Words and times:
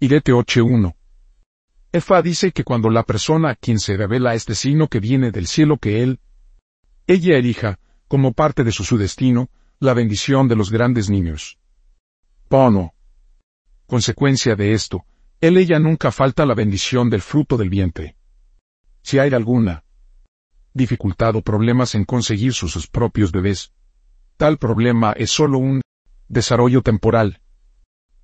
Irete 0.00 0.32
8.1. 0.32 0.94
Efa 1.90 2.22
dice 2.22 2.52
que 2.52 2.62
cuando 2.62 2.88
la 2.88 3.02
persona 3.02 3.50
a 3.50 3.54
quien 3.56 3.80
se 3.80 3.96
revela 3.96 4.34
este 4.34 4.54
signo 4.54 4.86
que 4.86 5.00
viene 5.00 5.32
del 5.32 5.48
cielo 5.48 5.78
que 5.78 6.04
él, 6.04 6.20
ella 7.08 7.36
elija, 7.36 7.80
como 8.06 8.32
parte 8.32 8.62
de 8.62 8.70
su, 8.70 8.84
su 8.84 8.96
destino, 8.96 9.50
la 9.80 9.94
bendición 9.94 10.46
de 10.46 10.54
los 10.54 10.70
grandes 10.70 11.10
niños. 11.10 11.58
Pono. 12.48 12.94
Consecuencia 13.86 14.54
de 14.54 14.72
esto, 14.72 15.04
él 15.40 15.56
ella 15.56 15.80
nunca 15.80 16.12
falta 16.12 16.46
la 16.46 16.54
bendición 16.54 17.10
del 17.10 17.22
fruto 17.22 17.56
del 17.56 17.68
vientre. 17.68 18.16
Si 19.02 19.18
hay 19.18 19.34
alguna 19.34 19.82
dificultad 20.74 21.34
o 21.34 21.42
problemas 21.42 21.96
en 21.96 22.04
conseguir 22.04 22.52
sus, 22.52 22.70
sus 22.70 22.86
propios 22.86 23.32
bebés, 23.32 23.72
tal 24.36 24.58
problema 24.58 25.10
es 25.12 25.32
solo 25.32 25.58
un 25.58 25.80
desarrollo 26.28 26.82
temporal. 26.82 27.40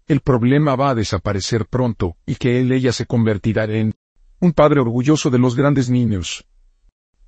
El 0.06 0.20
problema 0.20 0.76
va 0.76 0.90
a 0.90 0.94
desaparecer 0.94 1.64
pronto 1.64 2.18
y 2.26 2.34
que 2.34 2.60
él 2.60 2.72
ella 2.72 2.92
se 2.92 3.06
convertirá 3.06 3.64
en 3.64 3.94
un 4.38 4.52
padre 4.52 4.80
orgulloso 4.80 5.30
de 5.30 5.38
los 5.38 5.56
grandes 5.56 5.88
niños. 5.88 6.46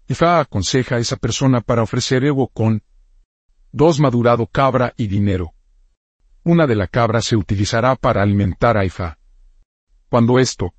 Ifa 0.08 0.40
aconseja 0.40 0.96
a 0.96 0.98
esa 0.98 1.16
persona 1.16 1.62
para 1.62 1.82
ofrecer 1.82 2.22
ego 2.24 2.48
con 2.48 2.82
dos 3.72 3.98
madurado 3.98 4.46
cabra 4.46 4.92
y 4.98 5.06
dinero. 5.06 5.54
Una 6.44 6.66
de 6.66 6.76
la 6.76 6.86
cabra 6.86 7.22
se 7.22 7.34
utilizará 7.34 7.96
para 7.96 8.22
alimentar 8.22 8.76
a 8.76 8.84
Ifa. 8.84 9.18
Cuando 10.10 10.38
esto 10.38 10.74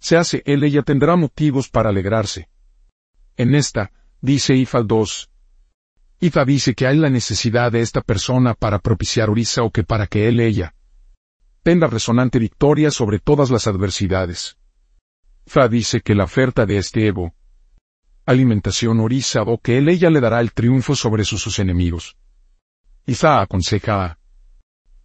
se 0.00 0.16
hace, 0.16 0.42
él 0.44 0.64
ella 0.64 0.82
tendrá 0.82 1.14
motivos 1.14 1.68
para 1.68 1.90
alegrarse. 1.90 2.48
En 3.36 3.54
esta, 3.54 3.92
dice 4.20 4.56
Ifa 4.56 4.82
2. 4.82 5.30
Ifa 6.18 6.44
dice 6.44 6.74
que 6.74 6.88
hay 6.88 6.98
la 6.98 7.08
necesidad 7.08 7.70
de 7.70 7.82
esta 7.82 8.00
persona 8.00 8.54
para 8.54 8.80
propiciar 8.80 9.30
Orisa 9.30 9.62
o 9.62 9.70
que 9.70 9.84
para 9.84 10.08
que 10.08 10.26
él 10.26 10.40
ella 10.40 10.74
tenga 11.64 11.86
resonante 11.86 12.38
victoria 12.38 12.90
sobre 12.90 13.18
todas 13.18 13.50
las 13.50 13.66
adversidades. 13.66 14.58
Fa 15.46 15.66
dice 15.66 16.02
que 16.02 16.14
la 16.14 16.24
oferta 16.24 16.66
de 16.66 16.76
este 16.76 17.06
Evo, 17.06 17.34
alimentación 18.26 19.00
Orisa 19.00 19.42
o 19.42 19.58
que 19.58 19.78
él 19.78 19.88
ella 19.88 20.10
le 20.10 20.20
dará 20.20 20.40
el 20.40 20.52
triunfo 20.52 20.94
sobre 20.94 21.24
sus, 21.24 21.58
enemigos. 21.58 22.16
Ifa 23.06 23.40
aconseja 23.40 24.04
a 24.04 24.18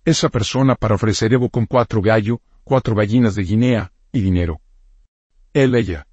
esa 0.03 0.27
persona 0.27 0.75
para 0.75 0.95
ofrecer 0.95 1.33
Evo 1.33 1.49
con 1.49 1.65
cuatro 1.65 2.01
gallo, 2.01 2.41
cuatro 2.65 2.93
gallinas 2.93 3.35
de 3.35 3.43
Guinea, 3.43 3.93
y 4.11 4.19
dinero. 4.19 4.59
Él 5.53 5.75
ella. 5.75 6.07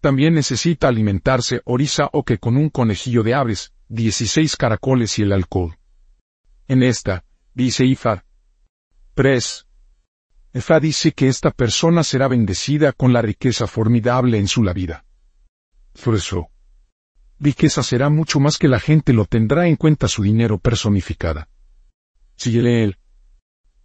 También 0.00 0.34
necesita 0.34 0.88
alimentarse 0.88 1.62
Orisa 1.64 2.10
o 2.12 2.22
que 2.22 2.36
con 2.36 2.58
un 2.58 2.68
conejillo 2.68 3.22
de 3.22 3.32
aves, 3.32 3.72
dieciséis 3.88 4.56
caracoles 4.56 5.18
y 5.18 5.22
el 5.22 5.32
alcohol. 5.32 5.78
En 6.68 6.82
esta, 6.82 7.24
dice 7.54 7.86
Ifa, 7.86 8.23
3. 9.16 9.68
Efa 10.54 10.80
dice 10.80 11.12
que 11.12 11.28
esta 11.28 11.52
persona 11.52 12.02
será 12.02 12.26
bendecida 12.26 12.90
con 12.90 13.12
la 13.12 13.22
riqueza 13.22 13.68
formidable 13.68 14.38
en 14.38 14.48
su 14.48 14.64
la 14.64 14.72
vida. 14.72 15.04
Por 16.02 16.16
eso, 16.16 16.48
riqueza 17.38 17.84
será 17.84 18.10
mucho 18.10 18.40
más 18.40 18.58
que 18.58 18.66
la 18.66 18.80
gente 18.80 19.12
lo 19.12 19.24
tendrá 19.24 19.68
en 19.68 19.76
cuenta 19.76 20.08
su 20.08 20.24
dinero 20.24 20.58
personificada. 20.58 21.48
Si 22.34 22.58
él, 22.58 22.98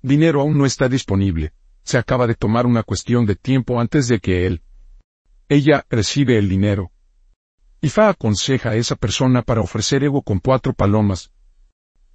dinero 0.02 0.42
aún 0.42 0.58
no 0.58 0.66
está 0.66 0.90
disponible, 0.90 1.54
se 1.84 2.00
acaba 2.00 2.26
de 2.26 2.34
tomar 2.34 2.66
una 2.66 2.82
cuestión 2.82 3.28
de 3.28 3.36
tiempo 3.36 3.80
antes 3.80 4.08
de 4.08 4.20
que 4.20 4.48
él, 4.48 4.64
ella 5.48 5.86
recibe 5.92 6.40
el 6.40 6.50
dinero. 6.50 6.92
Ifa 7.82 8.10
aconseja 8.10 8.72
a 8.72 8.76
esa 8.78 8.96
persona 8.96 9.44
para 9.44 9.62
ofrecer 9.62 10.04
ego 10.04 10.24
con 10.24 10.40
cuatro 10.40 10.74
palomas, 10.74 11.32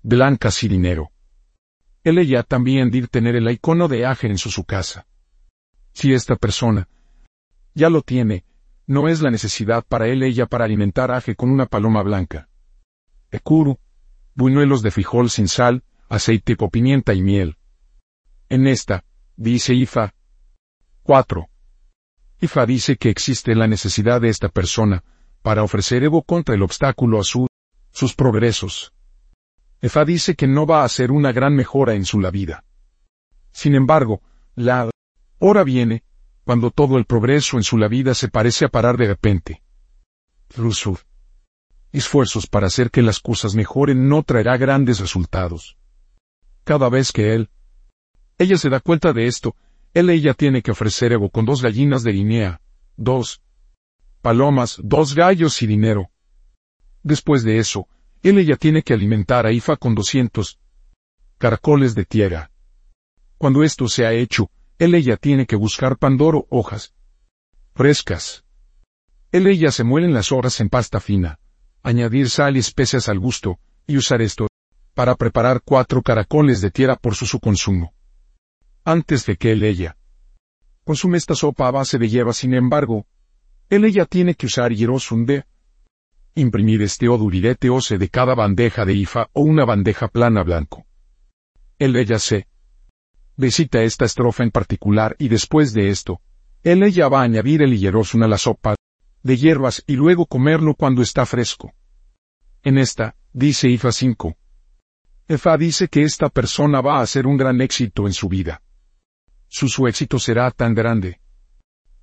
blancas 0.03 0.65
y 0.65 0.69
dinero. 0.69 1.14
Él 2.05 2.19
ella 2.19 2.43
también 2.43 2.91
dir 2.91 3.09
tener 3.09 3.35
el 3.35 3.51
icono 3.51 3.89
de 3.89 4.07
Aje 4.07 4.27
en 4.27 4.39
su, 4.39 4.51
su 4.51 4.65
casa. 4.65 5.07
Si 5.95 6.13
esta 6.13 6.37
persona 6.37 6.89
ya 7.75 7.89
lo 7.91 8.03
tiene, 8.03 8.45
no 8.87 9.09
es 9.09 9.21
la 9.21 9.31
necesidad 9.31 9.85
para 9.87 10.07
él 10.09 10.23
ella 10.23 10.47
para 10.47 10.65
alimentar 10.65 11.11
Aje 11.11 11.35
con 11.35 11.51
una 11.51 11.67
paloma 11.67 12.03
blanca. 12.03 12.49
Ekuru, 13.31 13.79
buñuelos 14.35 14.83
de 14.83 14.91
frijol 14.91 15.31
sin 15.31 15.49
sal, 15.49 15.83
aceite 16.09 16.57
con 16.57 16.71
pimienta 16.71 17.15
y 17.15 17.23
miel. 17.23 17.57
En 18.49 18.67
esta, 18.67 19.05
dice 19.37 19.75
Ifa. 19.75 20.15
4. 21.03 21.49
Ifa 22.41 22.67
dice 22.67 22.97
que 22.97 23.11
existe 23.11 23.55
la 23.55 23.67
necesidad 23.67 24.21
de 24.21 24.29
esta 24.29 24.49
persona, 24.49 25.03
para 25.43 25.63
ofrecer 25.63 26.05
Evo 26.05 26.23
contra 26.23 26.55
el 26.55 26.63
obstáculo 26.63 27.21
a 27.21 27.25
su, 27.25 27.47
sus 27.91 28.15
progresos. 28.15 28.94
Efa 29.85 30.03
dice 30.07 30.35
que 30.35 30.47
no 30.47 30.65
va 30.65 30.83
a 30.83 30.89
ser 30.89 31.13
una 31.13 31.31
gran 31.31 31.55
mejora 31.55 31.93
en 31.93 32.07
su 32.07 32.19
la 32.19 32.31
vida. 32.31 32.65
Sin 33.53 33.75
embargo, 33.75 34.23
la 34.55 34.89
hora 35.41 35.63
viene, 35.63 36.05
cuando 36.43 36.71
todo 36.71 36.97
el 36.97 37.05
progreso 37.05 37.59
en 37.59 37.65
su 37.65 37.77
la 37.77 37.87
vida 37.87 38.15
se 38.15 38.29
parece 38.29 38.65
a 38.65 38.71
parar 38.71 38.97
de 38.97 39.09
repente. 39.09 39.63
Rusuf. 40.57 41.03
Esfuerzos 41.93 42.47
para 42.47 42.69
hacer 42.69 42.91
que 42.91 43.03
las 43.03 43.21
cosas 43.21 43.55
mejoren 43.55 44.09
no 44.09 44.23
traerá 44.23 44.57
grandes 44.57 45.01
resultados. 45.01 45.77
Cada 46.65 46.89
vez 46.89 47.13
que 47.13 47.35
él, 47.35 47.51
ella 48.39 48.57
se 48.57 48.71
da 48.71 48.81
cuenta 48.81 49.13
de 49.13 49.27
esto, 49.27 49.55
él 49.93 50.09
ella 50.09 50.33
tiene 50.33 50.63
que 50.63 50.71
ofrecer 50.71 51.13
ego 51.13 51.29
con 51.29 51.45
dos 51.45 51.61
gallinas 51.61 52.03
de 52.05 52.13
Guinea, 52.13 52.63
dos 52.97 53.43
palomas, 54.23 54.81
dos 54.83 55.15
gallos 55.15 55.61
y 55.61 55.67
dinero. 55.67 56.11
Después 57.03 57.45
de 57.45 57.59
eso, 57.59 57.87
él 58.31 58.39
ella 58.39 58.57
tiene 58.57 58.83
que 58.83 58.95
alimentar 58.95 59.47
a 59.47 59.53
Ifa 59.53 59.77
con 59.77 59.95
200 59.95 60.59
caracoles 61.37 61.95
de 61.95 62.07
tierra. 62.07 62.51
Cuando 63.37 63.63
esto 63.63 63.87
se 63.87 64.07
ha 64.07 64.13
hecho, 64.13 64.51
él 64.79 64.95
ella 64.95 65.19
tiene 65.19 65.47
que 65.47 65.57
buscar 65.57 65.99
pandoro 65.99 66.47
hojas 66.49 66.95
frescas. 67.75 68.45
Él 69.31 69.47
ella 69.47 69.71
se 69.71 69.85
muelen 69.85 70.15
las 70.15 70.33
hojas 70.33 70.61
en 70.61 70.71
pasta 70.71 71.01
fina, 71.01 71.39
añadir 71.83 72.31
sal 72.31 72.57
y 72.57 72.61
especias 72.61 73.09
al 73.09 73.19
gusto, 73.19 73.59
y 73.87 73.99
usar 73.99 74.23
esto 74.23 74.49
para 74.95 75.17
preparar 75.17 75.61
cuatro 75.63 76.01
caracoles 76.01 76.63
de 76.63 76.71
tierra 76.71 76.97
por 76.97 77.17
su, 77.17 77.27
su 77.27 77.41
consumo. 77.41 77.93
Antes 78.85 79.27
de 79.27 79.37
que 79.37 79.53
él 79.53 79.65
ella 79.65 79.99
consume 80.85 81.19
esta 81.19 81.35
sopa 81.35 81.69
a 81.69 81.73
base 81.73 81.99
de 81.99 82.09
hierba, 82.09 82.33
sin 82.33 82.55
embargo, 82.55 83.07
él 83.69 83.85
ella 83.85 84.07
tiene 84.07 84.35
que 84.35 84.47
usar 84.47 84.73
hierosun 84.73 85.27
de 85.27 85.45
imprimir 86.35 86.83
este 86.83 87.09
odurirete 87.09 87.71
ose 87.71 87.99
de 87.99 88.09
cada 88.09 88.35
bandeja 88.35 88.85
de 88.85 88.95
IFA 88.95 89.31
o 89.33 89.43
una 89.43 89.65
bandeja 89.65 90.09
plana 90.09 90.43
blanco. 90.43 90.87
El 91.79 91.97
ella 91.97 92.19
se 92.19 92.47
visita 93.37 93.83
esta 93.83 94.05
estrofa 94.05 94.43
en 94.43 94.51
particular 94.51 95.17
y 95.19 95.29
después 95.29 95.73
de 95.73 95.91
esto, 95.91 96.21
él 96.63 96.83
ella 96.83 97.09
va 97.09 97.21
a 97.21 97.25
añadir 97.25 97.63
el 97.63 97.79
hierosun 97.79 98.23
a 98.23 98.29
la 98.29 98.39
sopa 98.39 98.75
de 99.23 99.37
hierbas 99.37 99.83
y 99.87 99.97
luego 99.97 100.27
comerlo 100.27 100.75
cuando 100.75 101.03
está 101.03 101.27
fresco. 101.27 101.73
En 102.63 102.79
esta, 102.79 103.17
dice 103.33 103.69
IFA 103.69 103.93
5. 103.93 104.37
EFA 105.29 105.57
dice 105.57 105.89
que 105.89 106.03
esta 106.03 106.29
persona 106.29 106.81
va 106.81 106.99
a 106.99 107.03
hacer 107.03 107.27
un 107.27 107.37
gran 107.37 107.61
éxito 107.61 108.07
en 108.07 108.13
su 108.13 108.29
vida. 108.29 108.63
Su, 109.49 109.69
su 109.69 109.87
éxito 109.87 110.19
será 110.19 110.51
tan 110.51 110.75
grande 110.75 111.21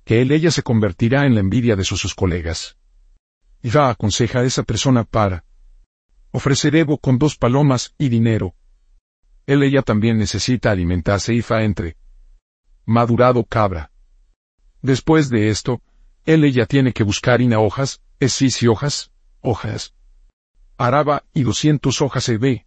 que 0.04 0.20
él 0.20 0.32
ella 0.32 0.50
se 0.50 0.62
convertirá 0.62 1.26
en 1.26 1.34
la 1.34 1.40
envidia 1.40 1.76
de 1.76 1.84
sus, 1.84 2.00
sus 2.00 2.14
colegas. 2.14 2.76
Ifa 3.62 3.90
aconseja 3.90 4.40
a 4.40 4.44
esa 4.44 4.64
persona 4.64 5.04
para 5.04 5.44
ofrecer 6.32 6.74
Evo 6.74 6.98
con 6.98 7.18
dos 7.18 7.36
palomas 7.36 7.94
y 7.96 8.08
dinero. 8.08 8.54
Él 9.46 9.62
ella 9.62 9.82
también 9.82 10.18
necesita 10.18 10.70
alimentarse 10.70 11.32
Ifa 11.34 11.62
entre 11.62 11.96
madurado 12.84 13.44
cabra. 13.44 13.92
Después 14.80 15.28
de 15.28 15.48
esto, 15.48 15.80
él 16.24 16.44
ella 16.44 16.66
tiene 16.66 16.92
que 16.92 17.04
buscar 17.04 17.40
ina 17.40 17.60
hojas, 17.60 18.02
esis 18.18 18.62
y 18.62 18.66
hojas, 18.66 19.12
hojas. 19.40 19.94
Araba 20.76 21.24
y 21.32 21.42
doscientos 21.44 22.02
hojas 22.02 22.28
e 22.28 22.38
ve. 22.38 22.66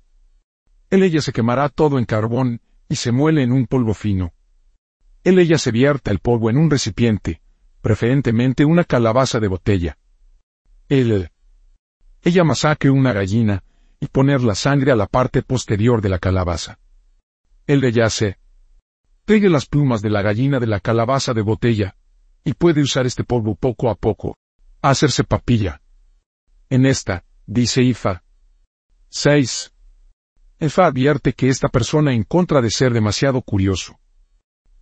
Él 0.90 1.04
ella 1.04 1.22
se 1.22 1.34
quemará 1.34 1.68
todo 1.68 2.00
en 2.00 2.06
carbón, 2.06 2.62
y 2.88 2.96
se 2.96 3.12
muele 3.12 3.44
en 3.44 3.52
un 3.52 3.66
polvo 3.68 3.94
fino. 3.94 4.34
Él 5.24 5.40
ella 5.40 5.58
se 5.58 5.72
vierta 5.72 6.12
el 6.12 6.20
polvo 6.20 6.50
en 6.50 6.58
un 6.58 6.70
recipiente, 6.70 7.42
preferentemente 7.82 8.64
una 8.64 8.84
calabaza 8.84 9.40
de 9.40 9.48
botella. 9.48 9.98
Él. 10.88 11.32
Ella 12.22 12.44
masaque 12.44 12.90
una 12.90 13.12
gallina, 13.12 13.64
y 14.00 14.08
poner 14.08 14.42
la 14.42 14.54
sangre 14.54 14.92
a 14.92 14.96
la 14.96 15.08
parte 15.08 15.42
posterior 15.42 16.02
de 16.02 16.10
la 16.10 16.20
calabaza. 16.20 16.80
El 17.66 17.82
de 17.82 17.92
yace. 17.92 18.38
Pegue 19.26 19.50
las 19.50 19.66
plumas 19.66 20.04
de 20.04 20.12
la 20.12 20.22
gallina 20.22 20.60
de 20.60 20.68
la 20.68 20.80
calabaza 20.80 21.34
de 21.34 21.42
botella, 21.42 21.96
y 22.44 22.54
puede 22.54 22.82
usar 22.82 23.08
este 23.08 23.24
polvo 23.24 23.56
poco 23.56 23.90
a 23.90 23.96
poco. 23.96 24.38
Hacerse 24.82 25.24
papilla. 25.24 25.82
En 26.70 26.86
esta, 26.86 27.26
dice 27.48 27.82
Ifa. 27.82 28.24
6. 29.10 29.74
Ifa 30.60 30.86
advierte 30.86 31.34
que 31.34 31.50
esta 31.50 31.70
persona 31.70 32.14
en 32.14 32.24
contra 32.24 32.62
de 32.62 32.70
ser 32.70 32.94
demasiado 32.94 33.42
curioso. 33.42 34.00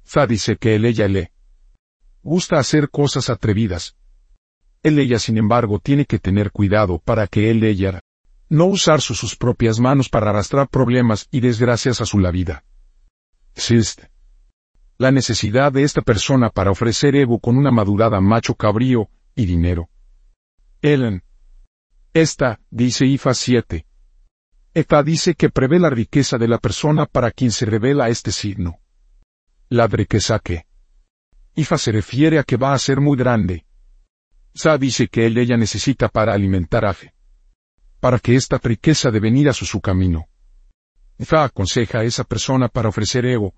Fa 0.03 0.27
dice 0.27 0.57
que 0.57 0.75
él 0.75 0.83
ella 0.83 1.07
le 1.07 1.31
gusta 2.21 2.57
hacer 2.57 2.89
cosas 2.89 3.29
atrevidas, 3.29 3.95
él 4.83 4.99
ella 4.99 5.17
sin 5.17 5.37
embargo 5.37 5.79
tiene 5.79 6.05
que 6.05 6.19
tener 6.19 6.51
cuidado 6.51 6.99
para 6.99 7.27
que 7.27 7.49
él 7.49 7.63
ella 7.63 8.01
no 8.49 8.65
usar 8.65 9.01
sus, 9.01 9.17
sus 9.17 9.35
propias 9.35 9.79
manos 9.79 10.09
para 10.09 10.29
arrastrar 10.29 10.69
problemas 10.69 11.27
y 11.31 11.39
desgracias 11.39 12.01
a 12.01 12.05
su 12.05 12.19
la 12.19 12.29
vida. 12.29 12.63
Sist. 13.55 14.03
la 14.97 15.11
necesidad 15.11 15.71
de 15.71 15.83
esta 15.83 16.01
persona 16.01 16.49
para 16.49 16.69
ofrecer 16.69 17.15
ego 17.15 17.39
con 17.39 17.57
una 17.57 17.71
madurada 17.71 18.21
macho 18.21 18.53
cabrío 18.55 19.09
y 19.35 19.45
dinero. 19.45 19.89
Ellen. 20.81 21.23
Esta, 22.13 22.59
dice 22.69 23.05
IFA 23.05 23.33
7. 23.33 23.85
Efa 24.75 25.03
dice 25.03 25.33
que 25.33 25.49
prevé 25.49 25.79
la 25.79 25.89
riqueza 25.89 26.37
de 26.37 26.47
la 26.47 26.57
persona 26.57 27.05
para 27.05 27.31
quien 27.31 27.51
se 27.51 27.65
revela 27.65 28.09
este 28.09 28.31
signo. 28.31 28.79
La 29.69 29.87
riqueza 29.87 30.39
que. 30.39 30.65
Ifa 31.55 31.77
se 31.77 31.91
refiere 31.91 32.37
a 32.39 32.43
que 32.43 32.57
va 32.57 32.73
a 32.73 32.79
ser 32.79 32.99
muy 32.99 33.17
grande. 33.17 33.65
Sa 34.53 34.77
dice 34.77 35.07
que 35.07 35.25
él 35.25 35.37
ella 35.37 35.57
necesita 35.57 36.09
para 36.09 36.33
alimentar 36.33 36.85
a 36.85 36.93
Fe. 36.93 37.13
Para 37.99 38.19
que 38.19 38.35
esta 38.35 38.57
riqueza 38.57 39.09
de 39.11 39.19
venir 39.19 39.49
a 39.49 39.53
su, 39.53 39.65
su 39.65 39.81
camino. 39.81 40.27
Ifa 41.17 41.43
aconseja 41.43 41.99
a 41.99 42.03
esa 42.03 42.23
persona 42.23 42.67
para 42.67 42.89
ofrecer 42.89 43.25
ego, 43.25 43.53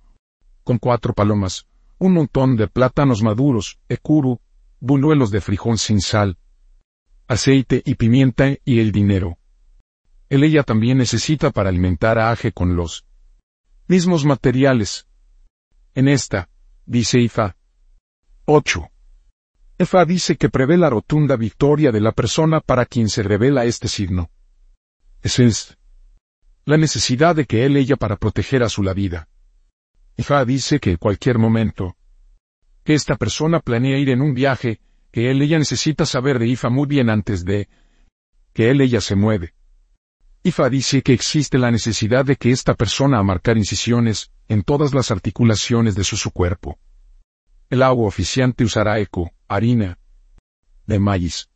con 0.63 0.77
cuatro 0.77 1.13
palomas, 1.13 1.67
un 1.97 2.13
montón 2.13 2.55
de 2.55 2.67
plátanos 2.67 3.21
maduros, 3.21 3.79
ekuru, 3.89 4.39
buñuelos 4.79 5.31
de 5.31 5.41
frijón 5.41 5.77
sin 5.77 6.01
sal, 6.01 6.37
aceite 7.27 7.81
y 7.85 7.95
pimienta 7.95 8.49
y 8.63 8.79
el 8.79 8.91
dinero. 8.91 9.37
Él 10.29 10.43
ella 10.43 10.63
también 10.63 10.97
necesita 10.97 11.51
para 11.51 11.69
alimentar 11.69 12.17
a 12.17 12.31
Aje 12.31 12.51
con 12.51 12.75
los 12.75 13.05
mismos 13.87 14.25
materiales. 14.25 15.07
En 15.93 16.07
esta, 16.07 16.49
dice 16.85 17.19
Ifa. 17.19 17.55
8. 18.45 18.89
Efa 19.77 20.05
dice 20.05 20.37
que 20.37 20.49
prevé 20.49 20.77
la 20.77 20.89
rotunda 20.89 21.35
victoria 21.35 21.91
de 21.91 21.99
la 21.99 22.13
persona 22.13 22.61
para 22.61 22.85
quien 22.85 23.09
se 23.09 23.23
revela 23.23 23.65
este 23.65 23.89
signo. 23.89 24.29
es 25.21 25.77
la 26.63 26.77
necesidad 26.77 27.35
de 27.35 27.45
que 27.45 27.65
él 27.65 27.75
ella 27.75 27.97
para 27.97 28.15
proteger 28.15 28.63
a 28.63 28.69
su 28.69 28.83
la 28.83 28.93
vida. 28.93 29.27
Ifa 30.15 30.45
dice 30.45 30.79
que 30.79 30.91
en 30.91 30.97
cualquier 30.97 31.37
momento 31.39 31.97
que 32.85 32.93
esta 32.93 33.17
persona 33.17 33.59
planea 33.59 33.97
ir 33.97 34.09
en 34.09 34.21
un 34.21 34.33
viaje, 34.33 34.79
que 35.11 35.29
él 35.29 35.41
ella 35.41 35.59
necesita 35.59 36.05
saber 36.05 36.39
de 36.39 36.47
Ifa 36.47 36.69
muy 36.69 36.87
bien 36.87 37.09
antes 37.09 37.43
de 37.43 37.67
que 38.53 38.69
él 38.69 38.79
ella 38.79 39.01
se 39.01 39.15
mueve. 39.15 39.55
Ifa 40.43 40.69
dice 40.69 41.01
que 41.01 41.11
existe 41.11 41.57
la 41.57 41.69
necesidad 41.69 42.23
de 42.23 42.37
que 42.37 42.51
esta 42.51 42.75
persona 42.75 43.19
a 43.19 43.23
marcar 43.23 43.57
incisiones 43.57 44.31
en 44.47 44.63
todas 44.63 44.93
las 44.93 45.11
articulaciones 45.11 45.95
de 45.95 46.05
su, 46.05 46.15
su 46.15 46.31
cuerpo. 46.31 46.79
El 47.69 47.81
agua 47.81 48.07
oficiante 48.07 48.63
usará 48.63 48.99
eco, 48.99 49.31
harina, 49.47 49.97
de 50.85 50.99
maíz, 50.99 51.49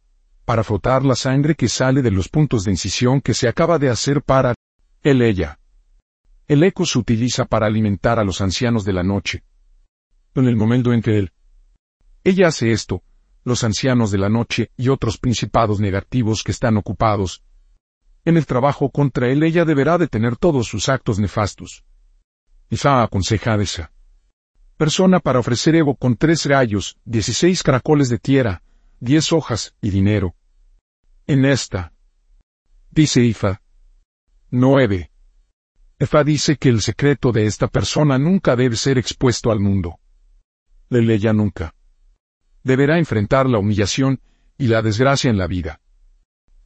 para 0.43 0.63
frotar 0.63 1.05
la 1.05 1.15
sangre 1.15 1.53
que 1.55 1.69
sale 1.69 2.01
de 2.01 2.09
los 2.09 2.29
puntos 2.29 2.63
de 2.63 2.71
incisión 2.71 3.21
que 3.21 3.35
se 3.35 3.47
acaba 3.47 3.77
de 3.77 3.89
hacer 3.89 4.23
para 4.23 4.55
él 5.03 5.21
ella. 5.21 5.59
El 6.47 6.63
eco 6.63 6.85
se 6.85 6.97
utiliza 6.97 7.45
para 7.45 7.67
alimentar 7.67 8.17
a 8.17 8.23
los 8.23 8.41
ancianos 8.41 8.85
de 8.85 8.93
la 8.93 9.03
noche. 9.03 9.43
En 10.33 10.47
el 10.47 10.55
momento 10.55 10.93
en 10.93 11.03
que 11.03 11.19
él, 11.19 11.31
ella 12.23 12.47
hace 12.47 12.71
esto, 12.71 13.03
los 13.43 13.63
ancianos 13.63 14.09
de 14.09 14.17
la 14.17 14.29
noche 14.29 14.71
y 14.77 14.89
otros 14.89 15.19
principados 15.19 15.79
negativos 15.79 16.43
que 16.43 16.51
están 16.51 16.77
ocupados 16.77 17.43
en 18.25 18.35
el 18.37 18.45
trabajo 18.45 18.89
contra 18.89 19.29
él 19.29 19.43
ella 19.43 19.63
deberá 19.63 19.97
detener 19.97 20.37
todos 20.37 20.67
sus 20.67 20.89
actos 20.89 21.19
nefastos. 21.19 21.85
Isa 22.69 23.01
aconseja 23.01 23.55
esa 23.55 23.91
persona 24.79 25.19
para 25.19 25.39
ofrecer 25.39 25.75
ego 25.75 25.93
con 25.93 26.15
tres 26.15 26.45
rayos, 26.45 26.97
dieciséis 27.03 27.63
caracoles 27.63 28.07
de 28.07 28.17
tierra, 28.17 28.63
diez 29.01 29.33
hojas 29.33 29.75
y 29.81 29.89
dinero. 29.89 30.35
En 31.27 31.43
esta, 31.43 31.91
dice 32.89 33.21
Ifa. 33.21 33.61
9. 34.51 35.11
Efa 35.99 36.23
dice 36.23 36.55
que 36.55 36.69
el 36.69 36.79
secreto 36.79 37.33
de 37.33 37.45
esta 37.45 37.67
persona 37.67 38.17
nunca 38.17 38.55
debe 38.55 38.77
ser 38.77 38.97
expuesto 38.97 39.51
al 39.51 39.59
mundo. 39.59 39.99
Leleya 40.87 41.33
nunca. 41.33 41.75
Deberá 42.63 42.99
enfrentar 42.99 43.49
la 43.49 43.59
humillación 43.59 44.21
y 44.57 44.67
la 44.67 44.81
desgracia 44.81 45.29
en 45.29 45.37
la 45.37 45.47
vida. 45.47 45.81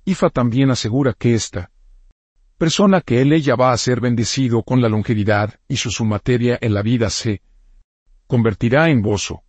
Ifa 0.05 0.29
también 0.29 0.69
asegura 0.69 1.13
que 1.13 1.33
esta 1.33 1.71
persona 2.59 3.01
que 3.01 3.21
él 3.21 3.33
ella 3.33 3.55
va 3.55 3.71
a 3.71 3.77
ser 3.77 4.01
bendecido 4.01 4.61
con 4.61 4.83
la 4.83 4.87
longevidad 4.87 5.59
y 5.67 5.77
su, 5.77 5.89
su 5.89 6.05
materia 6.05 6.59
en 6.61 6.75
la 6.75 6.83
vida 6.83 7.09
se 7.09 7.41
convertirá 8.27 8.89
en 8.89 9.01
bozo. 9.01 9.43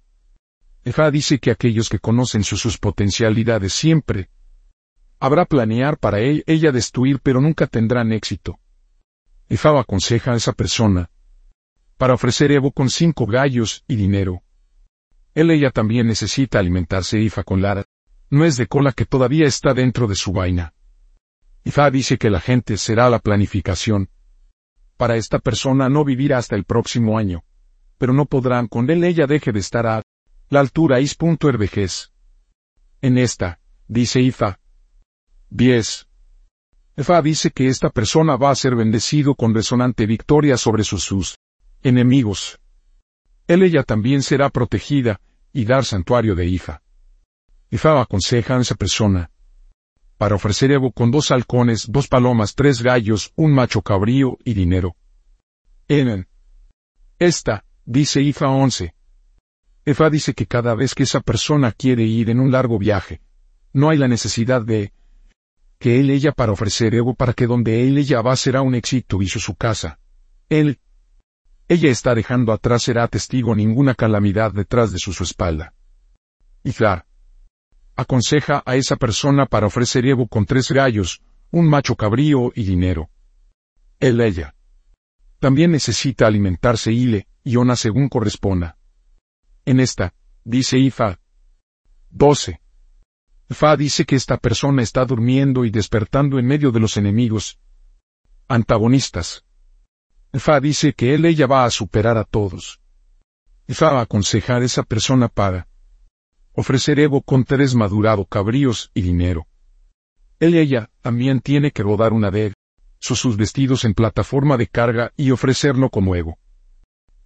Efa 0.84 1.10
dice 1.10 1.38
que 1.38 1.50
aquellos 1.50 1.88
que 1.88 1.98
conocen 1.98 2.44
sus, 2.44 2.78
potencialidades 2.78 3.72
siempre 3.72 4.28
habrá 5.18 5.46
planear 5.46 5.98
para 5.98 6.20
él, 6.20 6.44
ella 6.46 6.72
destruir 6.72 7.20
pero 7.22 7.40
nunca 7.40 7.66
tendrán 7.66 8.12
éxito. 8.12 8.58
Efab 9.48 9.78
aconseja 9.78 10.32
a 10.32 10.36
esa 10.36 10.52
persona 10.52 11.10
para 11.96 12.14
ofrecer 12.14 12.50
Evo 12.50 12.72
con 12.72 12.90
cinco 12.90 13.24
gallos 13.24 13.84
y 13.86 13.96
dinero. 13.96 14.42
Él 15.34 15.50
ella 15.50 15.70
también 15.70 16.06
necesita 16.06 16.58
alimentarse 16.58 17.18
Ifa 17.18 17.44
con 17.44 17.62
Lara, 17.62 17.84
es 18.30 18.56
de 18.56 18.66
cola 18.66 18.92
que 18.92 19.06
todavía 19.06 19.46
está 19.46 19.74
dentro 19.74 20.06
de 20.06 20.16
su 20.16 20.32
vaina. 20.32 20.74
Ifa 21.64 21.90
dice 21.90 22.18
que 22.18 22.30
la 22.30 22.40
gente 22.40 22.76
será 22.76 23.08
la 23.08 23.20
planificación. 23.20 24.10
Para 24.96 25.16
esta 25.16 25.38
persona 25.38 25.88
no 25.88 26.04
vivirá 26.04 26.38
hasta 26.38 26.56
el 26.56 26.64
próximo 26.64 27.16
año. 27.16 27.44
Pero 28.04 28.12
no 28.12 28.26
podrán 28.26 28.66
con 28.66 28.90
él 28.90 29.02
ella 29.02 29.26
deje 29.26 29.50
de 29.50 29.60
estar 29.60 29.86
a 29.86 30.02
la 30.50 30.60
altura 30.60 31.00
is. 31.00 31.16
vejez. 31.58 32.12
En 33.00 33.16
esta, 33.16 33.60
dice 33.88 34.20
Ifa. 34.20 34.60
10. 35.48 36.06
Efa 36.96 37.22
dice 37.22 37.50
que 37.50 37.66
esta 37.66 37.88
persona 37.88 38.36
va 38.36 38.50
a 38.50 38.54
ser 38.56 38.76
bendecido 38.76 39.34
con 39.34 39.54
resonante 39.54 40.04
victoria 40.04 40.58
sobre 40.58 40.84
sus, 40.84 41.02
sus 41.02 41.38
enemigos. 41.82 42.60
Él 43.46 43.62
ella 43.62 43.82
también 43.82 44.22
será 44.22 44.50
protegida, 44.50 45.18
y 45.54 45.64
dar 45.64 45.86
santuario 45.86 46.34
de 46.34 46.44
Ifa. 46.44 46.82
Ifa 47.70 48.02
aconseja 48.02 48.58
a 48.58 48.60
esa 48.60 48.74
persona 48.74 49.30
para 50.18 50.34
ofrecer 50.34 50.72
Evo 50.72 50.92
con 50.92 51.10
dos 51.10 51.30
halcones, 51.30 51.86
dos 51.90 52.08
palomas, 52.08 52.54
tres 52.54 52.82
gallos, 52.82 53.32
un 53.34 53.54
macho 53.54 53.80
cabrío 53.80 54.36
y 54.44 54.52
dinero. 54.52 54.94
En 55.88 56.28
esta, 57.18 57.64
dice 57.84 58.20
Ifa 58.20 58.48
11. 58.48 58.94
Efa 59.84 60.10
dice 60.10 60.34
que 60.34 60.46
cada 60.46 60.75
vez 60.75 60.94
que 60.94 61.02
esa 61.02 61.20
persona 61.20 61.72
quiere 61.72 62.04
ir 62.04 62.31
en 62.31 62.40
un 62.40 62.50
largo 62.50 62.78
viaje, 62.78 63.20
no 63.72 63.90
hay 63.90 63.98
la 63.98 64.08
necesidad 64.08 64.62
de 64.62 64.92
que 65.78 66.00
él 66.00 66.10
ella 66.10 66.32
para 66.32 66.52
ofrecer 66.52 66.94
ego 66.94 67.14
para 67.14 67.34
que 67.34 67.46
donde 67.46 67.86
él 67.86 67.98
ella 67.98 68.22
va 68.22 68.36
será 68.36 68.62
un 68.62 68.75
éxito 68.75 69.20
y 69.20 69.28
su 69.28 69.54
casa. 69.54 69.98
Él, 70.48 70.78
ella 71.69 71.90
está 71.90 72.14
dejando 72.14 72.52
atrás 72.52 72.84
será 72.84 73.08
testigo 73.08 73.54
ninguna 73.54 73.94
calamidad 73.94 74.52
detrás 74.52 74.92
de 74.92 74.98
su, 74.98 75.12
su 75.12 75.25
espalda. 75.25 75.75
Iflar. 76.62 77.06
Aconseja 77.96 78.62
a 78.64 78.76
esa 78.76 78.96
persona 78.96 79.46
para 79.46 79.67
ofrecer 79.67 80.06
ego 80.06 80.26
con 80.26 80.46
tres 80.46 80.70
gallos, 80.70 81.22
un 81.50 81.69
macho 81.69 81.94
cabrío 81.94 82.53
y 82.55 82.64
dinero. 82.64 83.10
Él 84.00 84.20
ella. 84.20 84.55
También 85.38 85.70
necesita 85.70 86.26
alimentarse 86.26 86.93
ile, 86.93 87.29
y 87.44 87.56
según 87.77 88.08
corresponda. 88.08 88.79
En 89.67 89.79
esta, 89.79 90.15
dice 90.44 90.79
Ifa. 90.79 91.20
12. 92.10 92.60
Fa 93.51 93.77
dice 93.77 94.06
que 94.06 94.17
esta 94.17 94.39
persona 94.39 94.82
está 94.82 95.05
durmiendo 95.05 95.65
y 95.65 95.70
despertando 95.70 96.39
en 96.39 96.46
medio 96.46 96.72
de 96.72 96.81
los 96.81 96.96
enemigos 96.96 97.58
antagonistas. 98.48 99.44
Fa 100.32 100.60
dice 100.60 100.94
que 100.94 101.15
él 101.15 101.27
ella 101.27 101.46
va 101.46 101.65
a 101.65 101.70
superar 101.70 102.17
a 102.17 102.24
todos. 102.24 102.81
Fa 103.69 103.93
va 103.93 104.01
a 104.01 104.03
aconsejar 104.05 104.63
a 104.63 104.65
esa 104.65 104.82
persona 104.82 105.29
para 105.29 105.69
ofrecer 106.53 106.98
ego 106.98 107.20
con 107.20 107.44
tres 107.44 107.74
madurado 107.74 108.24
cabríos 108.24 108.91
y 108.94 109.03
dinero. 109.03 109.46
Él 110.41 110.55
ella 110.55 110.91
también 111.03 111.41
tiene 111.41 111.70
que 111.72 111.82
rodar 111.82 112.13
una 112.13 112.31
de 112.31 112.55
sus, 112.98 113.19
sus 113.19 113.36
vestidos 113.36 113.84
en 113.84 113.94
plataforma 113.94 114.56
de 114.56 114.67
carga 114.67 115.13
y 115.17 115.31
ofrecerlo 115.31 115.91
como 115.91 116.15
ego. 116.17 116.39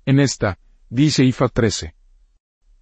En 0.09 0.21
esta, 0.21 0.59
dice 0.89 1.23
Ifa 1.23 1.49
13. 1.51 1.95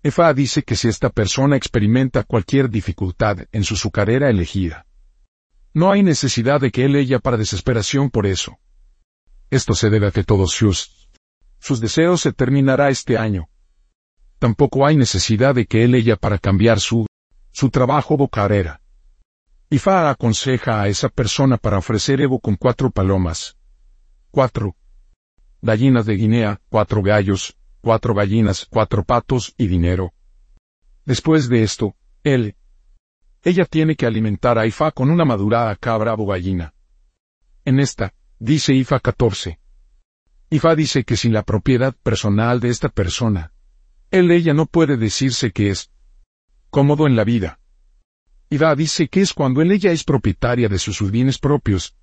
Efa 0.05 0.33
dice 0.33 0.63
que 0.63 0.77
si 0.77 0.87
esta 0.87 1.11
persona 1.11 1.57
experimenta 1.57 2.23
cualquier 2.23 2.71
dificultad 2.71 3.49
en 3.51 3.65
su, 3.65 3.75
su 3.75 3.91
carrera 3.91 4.31
elegida, 4.31 4.87
no 5.75 5.91
hay 5.91 6.05
necesidad 6.05 6.61
de 6.61 6.71
que 6.71 6.85
él 6.85 6.95
ella 6.95 7.19
para 7.19 7.37
desesperación 7.37 8.11
por 8.11 8.27
eso. 8.27 8.61
Esto 9.51 9.75
se 9.75 9.91
debe 9.91 10.07
a 10.07 10.11
que 10.13 10.23
todos 10.23 10.53
sus, 10.53 11.11
sus 11.59 11.81
deseos 11.81 12.21
se 12.21 12.33
terminará 12.33 12.91
este 12.91 13.19
año. 13.19 13.49
Tampoco 14.39 14.87
hay 14.87 14.97
necesidad 14.97 15.57
de 15.57 15.67
que 15.67 15.83
él 15.83 15.97
ella 15.97 16.15
para 16.15 16.39
cambiar 16.39 16.79
su, 16.79 17.09
su 17.51 17.71
trabajo 17.71 18.15
o 18.15 18.29
carrera. 18.29 18.83
Ifa 19.69 20.11
aconseja 20.11 20.81
a 20.81 20.87
esa 20.87 21.09
persona 21.09 21.57
para 21.57 21.79
ofrecer 21.79 22.21
Evo 22.21 22.39
con 22.39 22.55
cuatro 22.55 22.93
palomas. 22.93 23.57
Cuatro. 24.31 24.77
Gallinas 25.67 26.07
de 26.07 26.15
Guinea, 26.15 26.61
cuatro 26.69 27.03
gallos, 27.03 27.57
cuatro 27.81 28.15
gallinas, 28.15 28.69
cuatro 28.71 29.03
patos 29.03 29.53
y 29.59 29.67
dinero. 29.67 30.15
Después 31.05 31.49
de 31.49 31.65
esto, 31.65 31.97
él, 32.23 32.55
ella 33.43 33.65
tiene 33.65 33.97
que 33.97 34.07
alimentar 34.07 34.61
a 34.61 34.67
Ifa 34.67 34.93
con 34.93 35.11
una 35.11 35.25
madurada 35.25 35.75
cabra 35.75 36.15
o 36.15 36.25
gallina. 36.25 36.73
En 37.65 37.81
esta, 37.81 38.15
dice 38.39 38.75
Ifa 38.75 39.01
14. 39.01 39.59
Ifa 40.51 40.77
dice 40.77 41.03
que 41.03 41.17
sin 41.17 41.33
la 41.33 41.43
propiedad 41.43 41.97
personal 42.01 42.61
de 42.61 42.69
esta 42.69 42.89
persona, 42.89 43.53
Él 44.13 44.31
ella 44.31 44.55
no 44.55 44.67
puede 44.67 44.97
decirse 44.97 45.51
que 45.51 45.71
es 45.71 45.91
cómodo 46.71 47.09
en 47.09 47.17
la 47.17 47.25
vida. 47.25 47.59
Ida 48.51 48.73
dice 48.77 49.09
que 49.09 49.21
es 49.21 49.35
cuando 49.35 49.63
él 49.63 49.73
ella 49.73 49.91
es 49.91 50.05
propietaria 50.05 50.69
de 50.69 50.79
sus 50.79 51.11
bienes 51.11 51.39
propios. 51.39 51.97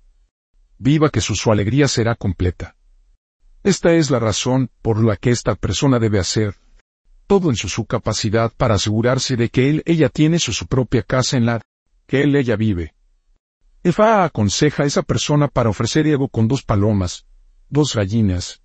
Viva 0.76 1.08
que 1.08 1.22
su 1.22 1.50
alegría 1.50 1.88
será 1.88 2.14
completa. 2.14 2.76
Esta 3.64 3.94
es 3.94 4.10
la 4.10 4.18
razón 4.18 4.68
por 4.82 5.02
la 5.02 5.16
que 5.16 5.30
esta 5.30 5.54
persona 5.54 5.98
debe 5.98 6.18
hacer 6.18 6.54
todo 7.26 7.48
en 7.48 7.56
su, 7.56 7.70
su 7.70 7.86
capacidad 7.86 8.52
para 8.54 8.74
asegurarse 8.74 9.36
de 9.36 9.48
que 9.48 9.70
él 9.70 9.82
ella 9.86 10.10
tiene 10.10 10.38
su, 10.38 10.52
su 10.52 10.66
propia 10.66 11.02
casa 11.02 11.38
en 11.38 11.46
la 11.46 11.62
que 12.06 12.20
él 12.20 12.36
ella 12.36 12.56
vive. 12.56 12.92
Efa 13.82 14.24
aconseja 14.24 14.82
a 14.82 14.86
esa 14.86 15.02
persona 15.02 15.48
para 15.48 15.70
ofrecer 15.70 16.06
ego 16.06 16.28
con 16.28 16.46
dos 16.46 16.62
palomas, 16.62 17.24
dos 17.70 17.94
gallinas 17.94 18.60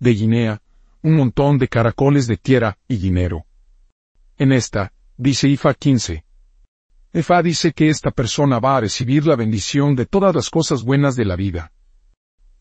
de 0.00 0.14
Guinea, 0.14 0.62
un 1.02 1.14
montón 1.16 1.58
de 1.58 1.68
caracoles 1.68 2.26
de 2.26 2.38
tierra 2.38 2.78
y 2.88 2.96
dinero. 2.96 3.44
En 4.38 4.50
esta, 4.50 4.94
dice 5.18 5.46
Ifa 5.46 5.74
15. 5.74 6.24
Efa 7.12 7.42
dice 7.42 7.72
que 7.72 7.90
esta 7.90 8.10
persona 8.12 8.60
va 8.60 8.78
a 8.78 8.80
recibir 8.80 9.26
la 9.26 9.36
bendición 9.36 9.94
de 9.94 10.06
todas 10.06 10.34
las 10.34 10.48
cosas 10.48 10.84
buenas 10.84 11.16
de 11.16 11.26
la 11.26 11.36
vida 11.36 11.72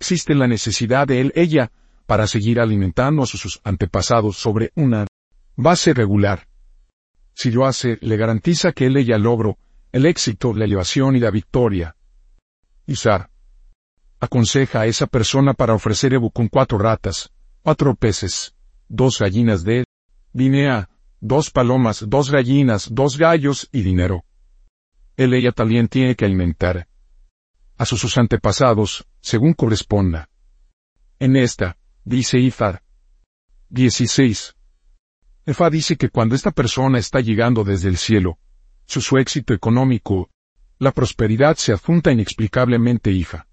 existe 0.05 0.35
la 0.35 0.47
necesidad 0.47 1.07
de 1.07 1.19
él, 1.19 1.31
ella, 1.35 1.71
para 2.05 2.27
seguir 2.27 2.59
alimentando 2.59 3.24
a 3.24 3.25
sus 3.25 3.59
antepasados 3.63 4.38
sobre 4.38 4.71
una 4.75 5.07
base 5.55 5.95
regular. 5.95 6.47
Si 7.33 7.50
lo 7.50 7.65
hace, 7.65 7.97
le 8.01 8.15
garantiza 8.15 8.71
que 8.71 8.85
él 8.85 8.97
ella 8.97 9.17
logro, 9.17 9.57
el 9.91 10.05
éxito, 10.05 10.53
la 10.53 10.65
elevación 10.65 11.15
y 11.15 11.19
la 11.19 11.31
victoria. 11.31 11.95
Isar. 12.85 13.31
Aconseja 14.19 14.81
a 14.81 14.85
esa 14.85 15.07
persona 15.07 15.55
para 15.55 15.74
ofrecer 15.74 16.13
Ebu 16.13 16.29
con 16.29 16.50
cuatro 16.50 16.77
ratas, 16.77 17.31
cuatro 17.63 17.95
peces, 17.95 18.53
dos 18.88 19.17
gallinas 19.17 19.63
de 19.63 19.85
Guinea, 20.33 20.88
dos 21.19 21.50
palomas, 21.50 22.05
dos 22.07 22.29
gallinas, 22.29 22.89
dos 22.91 23.17
gallos 23.17 23.69
y 23.71 23.81
dinero. 23.81 24.24
Él 25.17 25.33
ella 25.33 25.51
también 25.51 25.88
tiene 25.88 26.15
que 26.15 26.25
alimentar 26.25 26.88
a 27.77 27.86
sus 27.86 28.17
antepasados, 28.17 29.05
según 29.22 29.53
corresponda. 29.53 30.29
En 31.20 31.36
esta, 31.36 31.77
dice 32.03 32.39
Ifar. 32.39 32.84
16. 33.70 34.55
Efa 35.46 35.70
dice 35.70 35.96
que 35.96 36.10
cuando 36.10 36.36
esta 36.36 36.51
persona 36.51 36.98
está 36.98 37.20
llegando 37.20 37.63
desde 37.63 37.89
el 37.89 37.98
cielo, 37.98 38.39
su, 38.86 39.01
su 39.01 39.17
éxito 39.17 39.53
económico, 39.53 40.29
la 40.79 40.91
prosperidad 40.91 41.55
se 41.58 41.72
adjunta 41.72 42.12
inexplicablemente 42.12 43.12
hija. 43.12 43.48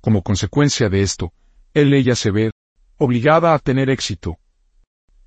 Como 0.00 0.22
consecuencia 0.22 0.88
de 0.88 1.02
esto, 1.02 1.32
él 1.74 1.92
ella 1.94 2.14
se 2.14 2.30
ve 2.30 2.50
obligada 2.96 3.54
a 3.54 3.58
tener 3.58 3.90
éxito. 3.90 4.38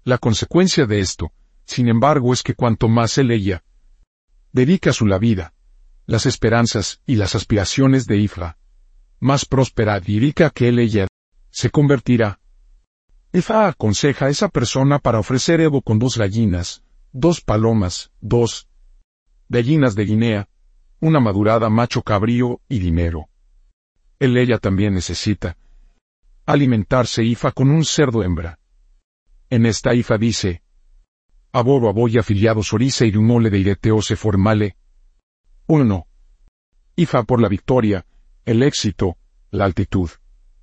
La 0.03 0.17
consecuencia 0.17 0.86
de 0.86 1.00
esto, 1.00 1.32
sin 1.65 1.88
embargo, 1.88 2.34
es 2.34 2.43
que 2.43 2.55
cuanto 2.55 2.88
más 2.88 3.17
él 3.17 3.32
ella 3.32 3.63
dedica 4.51 4.93
su 4.93 5.05
la 5.05 5.17
vida, 5.17 5.52
las 6.05 6.25
esperanzas 6.25 7.01
y 7.05 7.15
las 7.15 7.36
aspiraciones 7.36 8.05
de 8.07 8.17
Ifra. 8.17 8.57
Más 9.19 9.45
próspera 9.45 10.01
y 10.05 10.19
rica 10.19 10.50
que 10.50 10.69
él 10.69 10.79
ella, 10.79 11.07
se 11.50 11.69
convertirá. 11.69 12.39
Ifra 13.31 13.67
aconseja 13.67 14.25
a 14.25 14.29
esa 14.29 14.50
persona 14.50 15.00
para 15.00 15.19
ofrecer 15.19 15.62
Evo 15.62 15.81
con 15.81 16.00
dos 16.00 16.17
gallinas, 16.17 16.83
dos 17.12 17.41
palomas, 17.41 18.12
dos 18.22 18.67
gallinas 19.50 19.95
de 19.95 20.05
Guinea, 20.05 20.50
una 21.00 21.19
madurada 21.19 21.69
macho 21.69 22.01
cabrío 22.01 22.62
y 22.67 22.79
dinero. 22.79 23.29
Él 24.19 24.38
ella 24.38 24.57
también 24.57 24.93
necesita 24.93 25.57
alimentarse 26.45 27.24
Ifa 27.24 27.51
con 27.51 27.69
un 27.69 27.86
cerdo 27.86 28.24
hembra. 28.24 28.60
En 29.50 29.65
esta 29.65 29.93
Ifa 29.93 30.17
dice, 30.17 30.62
Aboro 31.51 31.88
aboy 31.88 32.17
afiliados 32.17 32.74
orisa 32.74 33.05
y 33.05 33.12
mole 33.13 33.50
de 33.50 33.60
ireteose 33.60 34.15
formale, 34.15 34.75
1. 35.67 36.08
IFA 36.98 37.24
por 37.24 37.41
la 37.41 37.48
victoria, 37.48 38.05
el 38.43 38.63
éxito, 38.63 39.17
la 39.50 39.63
altitud, 39.63 40.10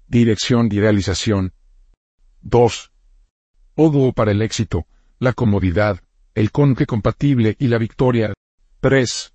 dirección 0.07 0.69
y 0.71 0.79
realización. 0.79 1.55
2. 2.43 2.93
Odo 3.77 4.13
para 4.13 4.33
el 4.33 4.43
éxito, 4.43 4.87
la 5.19 5.33
comodidad, 5.33 6.01
el 6.35 6.53
conque 6.53 6.85
compatible 6.85 7.57
y 7.59 7.69
la 7.69 7.79
victoria. 7.79 8.35
3. 8.81 9.33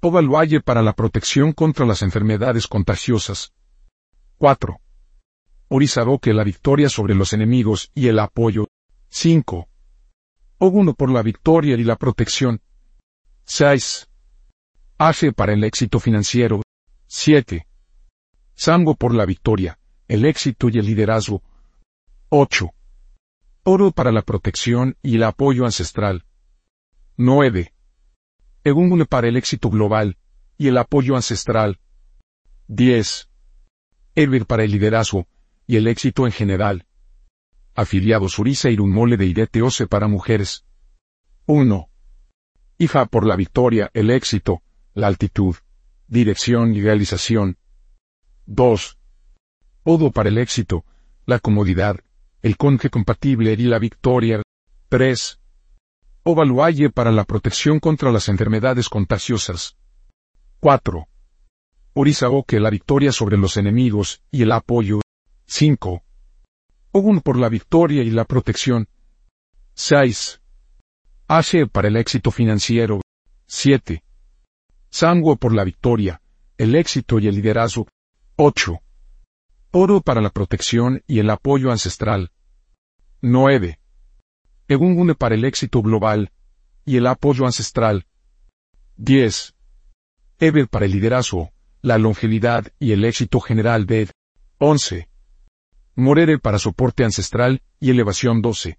Ovaluaye 0.00 0.62
para 0.62 0.80
la 0.80 0.94
protección 0.94 1.52
contra 1.52 1.84
las 1.84 2.00
enfermedades 2.00 2.66
contagiosas. 2.66 3.52
4. 4.38 4.80
que 6.22 6.32
la 6.32 6.42
victoria 6.42 6.88
sobre 6.88 7.14
los 7.14 7.34
enemigos 7.34 7.90
y 7.94 8.08
el 8.08 8.18
apoyo. 8.18 8.68
5. 9.10 9.68
Oguno 10.56 10.94
por 10.94 11.10
la 11.10 11.22
victoria 11.22 11.76
y 11.76 11.84
la 11.84 11.96
protección. 11.96 12.62
6. 13.44 14.09
Hace 15.02 15.32
para 15.32 15.54
el 15.54 15.64
éxito 15.64 15.98
financiero. 15.98 16.60
7. 17.06 17.66
Sango 18.54 18.94
por 18.94 19.14
la 19.14 19.24
victoria, 19.24 19.78
el 20.08 20.26
éxito 20.26 20.68
y 20.68 20.76
el 20.76 20.84
liderazgo. 20.84 21.42
8. 22.28 22.68
Oro 23.62 23.92
para 23.92 24.12
la 24.12 24.20
protección 24.20 24.98
y 25.00 25.16
el 25.16 25.22
apoyo 25.22 25.64
ancestral. 25.64 26.26
9. 27.16 27.72
Egungune 28.62 29.06
para 29.06 29.28
el 29.28 29.38
éxito 29.38 29.70
global 29.70 30.18
y 30.58 30.68
el 30.68 30.76
apoyo 30.76 31.16
ancestral. 31.16 31.80
10. 32.68 33.30
Ever 34.16 34.44
para 34.44 34.64
el 34.64 34.70
liderazgo 34.70 35.26
y 35.66 35.76
el 35.76 35.86
éxito 35.86 36.26
en 36.26 36.32
general. 36.32 36.84
Afiliados 37.74 38.38
Urisa 38.38 38.68
Irunmole 38.68 39.16
de 39.16 39.24
Ireteose 39.24 39.86
para 39.86 40.08
mujeres. 40.08 40.66
1. 41.46 41.88
Ifa 42.76 43.06
por 43.06 43.24
la 43.24 43.36
victoria, 43.36 43.90
el 43.94 44.10
éxito, 44.10 44.62
la 44.94 45.06
altitud, 45.06 45.56
dirección 46.08 46.74
y 46.74 46.80
realización. 46.80 47.56
2. 48.46 48.98
Odo 49.84 50.10
para 50.10 50.28
el 50.28 50.38
éxito, 50.38 50.84
la 51.26 51.38
comodidad, 51.38 52.00
el 52.42 52.56
conje 52.56 52.90
compatible 52.90 53.52
y 53.52 53.64
la 53.64 53.78
victoria. 53.78 54.42
3. 54.88 55.40
Ovaluaye 56.24 56.90
para 56.90 57.12
la 57.12 57.24
protección 57.24 57.80
contra 57.80 58.10
las 58.10 58.28
enfermedades 58.28 58.88
contagiosas. 58.88 59.76
4. 60.60 61.06
que 62.46 62.60
la 62.60 62.70
victoria 62.70 63.12
sobre 63.12 63.36
los 63.36 63.56
enemigos 63.56 64.22
y 64.30 64.42
el 64.42 64.52
apoyo. 64.52 65.00
5. 65.46 66.02
Ogun 66.92 67.20
por 67.20 67.36
la 67.38 67.48
victoria 67.48 68.02
y 68.02 68.10
la 68.10 68.24
protección. 68.24 68.88
6. 69.74 70.40
Ashe 71.28 71.66
para 71.66 71.88
el 71.88 71.96
éxito 71.96 72.30
financiero. 72.30 73.00
7. 73.46 74.02
Sanguo 74.90 75.36
por 75.36 75.54
la 75.54 75.62
victoria, 75.62 76.20
el 76.58 76.74
éxito 76.74 77.20
y 77.20 77.28
el 77.28 77.36
liderazgo. 77.36 77.86
8. 78.36 78.80
Oro 79.70 80.00
para 80.00 80.20
la 80.20 80.30
protección 80.30 81.02
y 81.06 81.20
el 81.20 81.30
apoyo 81.30 81.70
ancestral. 81.70 82.32
9. 83.22 83.78
Egungune 84.66 85.14
para 85.14 85.36
el 85.36 85.44
éxito 85.44 85.80
global 85.80 86.32
y 86.84 86.96
el 86.96 87.06
apoyo 87.06 87.46
ancestral. 87.46 88.06
10. 88.96 89.54
Eber 90.40 90.68
para 90.68 90.86
el 90.86 90.92
liderazgo, 90.92 91.52
la 91.82 91.96
longevidad 91.96 92.66
y 92.80 92.90
el 92.90 93.04
éxito 93.04 93.40
general 93.40 93.86
de 93.86 94.10
11. 94.58 95.08
Morere 95.94 96.38
para 96.38 96.58
soporte 96.58 97.04
ancestral 97.04 97.62
y 97.78 97.90
elevación 97.90 98.42
12. 98.42 98.78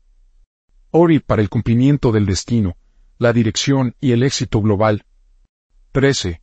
Ori 0.91 1.19
para 1.19 1.41
el 1.41 1.49
cumplimiento 1.49 2.11
del 2.11 2.25
destino, 2.25 2.75
la 3.17 3.31
dirección 3.31 3.95
y 4.01 4.11
el 4.11 4.23
éxito 4.23 4.61
global. 4.61 5.05
13. 5.93 6.41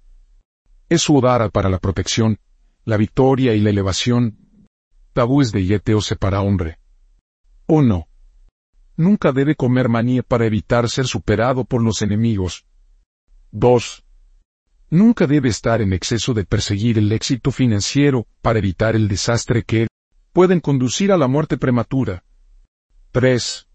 Es 0.91 1.01
su 1.01 1.17
odara 1.17 1.49
para 1.49 1.71
la 1.71 1.79
protección, 1.79 2.39
la 2.85 2.99
victoria 2.99 3.55
y 3.55 3.61
la 3.61 3.71
elevación. 3.71 4.37
Tabúes 5.15 5.53
de 5.53 5.65
yeteose 5.65 6.17
para 6.17 6.43
hombre. 6.43 6.79
1. 7.67 8.07
Nunca 8.97 9.33
debe 9.33 9.55
comer 9.55 9.89
maní 9.89 10.21
para 10.21 10.45
evitar 10.45 10.91
ser 10.91 11.07
superado 11.07 11.65
por 11.65 11.83
los 11.83 12.03
enemigos. 12.03 12.67
2. 13.53 14.05
Nunca 14.91 15.27
debe 15.27 15.49
estar 15.49 15.81
en 15.81 15.95
exceso 15.95 16.35
de 16.35 16.45
perseguir 16.45 16.99
el 16.99 17.11
éxito 17.11 17.51
financiero 17.51 18.27
para 18.43 18.59
evitar 18.59 18.97
el 18.97 19.09
desastre 19.09 19.63
que 19.63 19.89
pueden 20.35 20.61
conducir 20.61 21.11
a 21.11 21.17
la 21.17 21.27
muerte 21.27 21.57
prematura. 21.57 22.23
3. 23.13 23.67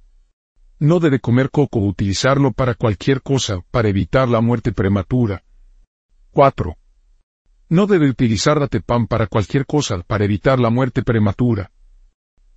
No 0.77 0.99
debe 0.99 1.19
comer 1.19 1.49
coco 1.49 1.79
o 1.79 1.87
utilizarlo 1.87 2.51
para 2.51 2.75
cualquier 2.75 3.23
cosa 3.23 3.65
para 3.71 3.89
evitar 3.89 4.29
la 4.29 4.39
muerte 4.39 4.71
prematura. 4.71 5.43
4. 6.33 6.75
No 7.69 7.85
debe 7.85 8.09
utilizar 8.09 8.57
pan 8.81 9.05
para 9.05 9.27
cualquier 9.27 9.67
cosa 9.67 9.99
para 9.99 10.25
evitar 10.25 10.59
la 10.59 10.71
muerte 10.71 11.03
prematura. 11.03 11.71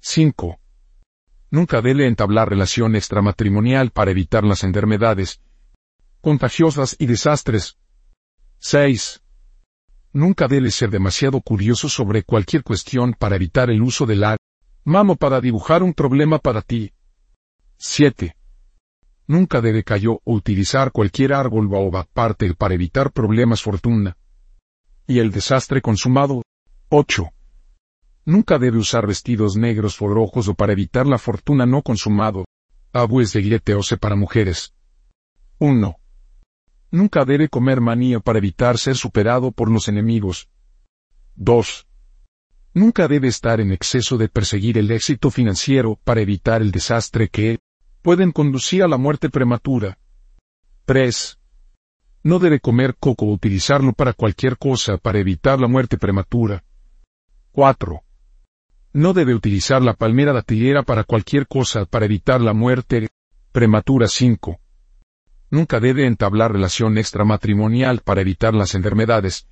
5. 0.00 0.58
Nunca 1.50 1.82
debe 1.82 2.06
entablar 2.06 2.48
relación 2.48 2.96
extramatrimonial 2.96 3.90
para 3.90 4.10
evitar 4.10 4.44
las 4.44 4.64
enfermedades 4.64 5.42
contagiosas 6.22 6.96
y 6.98 7.04
desastres. 7.04 7.76
6. 8.60 9.22
Nunca 10.12 10.48
debe 10.48 10.70
ser 10.70 10.88
demasiado 10.88 11.42
curioso 11.42 11.90
sobre 11.90 12.22
cualquier 12.22 12.62
cuestión 12.62 13.12
para 13.12 13.36
evitar 13.36 13.68
el 13.68 13.82
uso 13.82 14.06
del 14.06 14.20
la 14.20 14.38
mamo 14.84 15.16
para 15.16 15.42
dibujar 15.42 15.82
un 15.82 15.92
problema 15.92 16.38
para 16.38 16.62
ti. 16.62 16.92
7. 17.76 18.35
Nunca 19.28 19.60
debe 19.60 19.82
cayó 19.82 20.20
o 20.24 20.34
utilizar 20.34 20.92
cualquier 20.92 21.32
árbol 21.32 21.68
o 21.72 22.04
parte 22.12 22.54
para 22.54 22.74
evitar 22.74 23.10
problemas 23.10 23.60
fortuna. 23.60 24.16
Y 25.06 25.18
el 25.18 25.32
desastre 25.32 25.82
consumado. 25.82 26.42
8. 26.90 27.32
Nunca 28.24 28.58
debe 28.58 28.78
usar 28.78 29.06
vestidos 29.06 29.56
negros 29.56 30.00
o 30.00 30.08
rojos 30.08 30.48
o 30.48 30.54
para 30.54 30.72
evitar 30.72 31.06
la 31.06 31.18
fortuna 31.18 31.66
no 31.66 31.82
consumado. 31.82 32.44
Abues 32.92 33.32
de 33.32 33.42
guieteose 33.42 33.96
para 33.96 34.14
mujeres. 34.14 34.74
1. 35.58 35.96
Nunca 36.92 37.24
debe 37.24 37.48
comer 37.48 37.80
manía 37.80 38.20
para 38.20 38.38
evitar 38.38 38.78
ser 38.78 38.96
superado 38.96 39.50
por 39.50 39.70
los 39.70 39.88
enemigos. 39.88 40.48
2. 41.34 41.86
Nunca 42.74 43.08
debe 43.08 43.28
estar 43.28 43.60
en 43.60 43.72
exceso 43.72 44.18
de 44.18 44.28
perseguir 44.28 44.78
el 44.78 44.90
éxito 44.90 45.30
financiero 45.30 45.98
para 46.04 46.20
evitar 46.20 46.62
el 46.62 46.70
desastre 46.70 47.28
que 47.28 47.58
pueden 48.06 48.30
conducir 48.30 48.84
a 48.84 48.86
la 48.86 48.98
muerte 48.98 49.30
prematura. 49.30 49.98
3. 50.84 51.40
No 52.22 52.38
debe 52.38 52.60
comer 52.60 52.94
coco 52.94 53.24
o 53.24 53.32
utilizarlo 53.32 53.94
para 53.94 54.12
cualquier 54.12 54.58
cosa 54.58 54.96
para 54.96 55.18
evitar 55.18 55.58
la 55.58 55.66
muerte 55.66 55.98
prematura. 55.98 56.62
4. 57.50 58.04
No 58.92 59.12
debe 59.12 59.34
utilizar 59.34 59.82
la 59.82 59.94
palmera 59.94 60.32
datillera 60.32 60.84
para 60.84 61.02
cualquier 61.02 61.48
cosa 61.48 61.84
para 61.84 62.04
evitar 62.04 62.40
la 62.40 62.52
muerte 62.52 63.08
prematura 63.50 64.06
5. 64.06 64.60
Nunca 65.50 65.80
debe 65.80 66.06
entablar 66.06 66.52
relación 66.52 66.98
extramatrimonial 66.98 68.02
para 68.02 68.20
evitar 68.20 68.54
las 68.54 68.76
enfermedades 68.76 69.48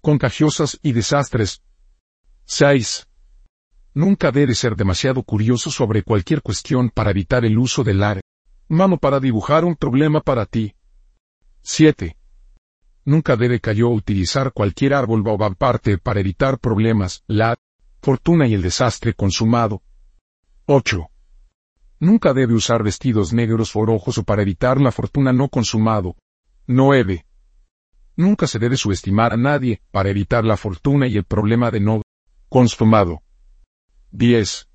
contagiosas 0.00 0.78
y 0.84 0.92
desastres 0.92 1.64
6. 2.44 3.08
Nunca 3.94 4.32
debe 4.32 4.54
ser 4.54 4.74
demasiado 4.74 5.22
curioso 5.22 5.70
sobre 5.70 6.02
cualquier 6.02 6.40
cuestión 6.40 6.88
para 6.88 7.10
evitar 7.10 7.44
el 7.44 7.58
uso 7.58 7.84
del 7.84 8.02
ar. 8.02 8.22
Mano 8.68 8.96
para 8.96 9.20
dibujar 9.20 9.64
un 9.66 9.76
problema 9.76 10.20
para 10.20 10.46
ti. 10.46 10.74
7. 11.60 12.16
Nunca 13.04 13.36
debe 13.36 13.60
cayó 13.60 13.90
utilizar 13.90 14.52
cualquier 14.52 14.94
árbol 14.94 15.22
o 15.26 15.54
parte 15.54 15.98
para 15.98 16.20
evitar 16.20 16.58
problemas, 16.58 17.22
la 17.26 17.56
fortuna 18.00 18.46
y 18.46 18.54
el 18.54 18.62
desastre 18.62 19.12
consumado. 19.12 19.82
8. 20.66 21.08
Nunca 22.00 22.32
debe 22.32 22.54
usar 22.54 22.82
vestidos 22.82 23.32
negros 23.32 23.76
o 23.76 23.84
rojos 23.84 24.18
o 24.18 24.22
para 24.24 24.42
evitar 24.42 24.80
la 24.80 24.90
fortuna 24.90 25.32
no 25.32 25.48
consumado. 25.48 26.16
9. 26.66 27.26
Nunca 28.16 28.46
se 28.46 28.58
debe 28.58 28.76
subestimar 28.76 29.34
a 29.34 29.36
nadie 29.36 29.82
para 29.90 30.08
evitar 30.08 30.44
la 30.44 30.56
fortuna 30.56 31.06
y 31.06 31.16
el 31.16 31.24
problema 31.24 31.70
de 31.70 31.80
no 31.80 32.02
consumado. 32.48 33.22
10. 34.12 34.68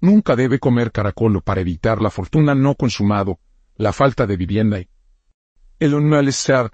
Nunca 0.00 0.34
debe 0.34 0.58
comer 0.58 0.92
caracolo 0.92 1.40
para 1.40 1.60
evitar 1.60 2.02
la 2.02 2.10
fortuna 2.10 2.54
no 2.54 2.74
consumado, 2.74 3.38
la 3.76 3.92
falta 3.92 4.26
de 4.26 4.36
vivienda 4.36 4.80
y 4.80 4.88
el 5.78 5.94
malestar. 6.00 6.72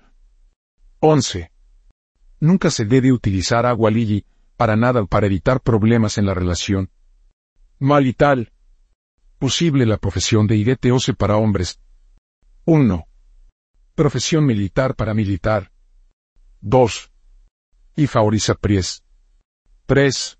11. 1.01 1.51
Nunca 2.39 2.71
se 2.71 2.85
debe 2.85 3.13
utilizar 3.13 3.67
agua 3.67 3.91
lili 3.91 4.25
para 4.57 4.77
nada 4.77 5.05
para 5.07 5.27
evitar 5.27 5.61
problemas 5.61 6.19
en 6.19 6.27
la 6.27 6.35
relación. 6.35 6.91
Mal 7.81 8.07
y 8.07 8.13
tal. 8.13 8.53
Posible 9.39 9.85
la 9.87 9.97
profesión 9.97 10.47
de 10.47 10.57
ireteose 10.57 11.15
para 11.15 11.37
hombres. 11.37 11.81
1. 12.65 13.05
Profesión 13.97 14.47
militar 14.47 14.95
para 14.95 15.15
militar. 15.15 15.73
2. 16.61 17.11
Y 17.97 18.07
favoriza 18.07 18.55
Pries. 18.55 19.03
3. 19.87 20.39